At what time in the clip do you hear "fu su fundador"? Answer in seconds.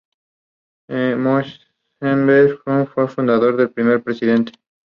2.87-3.61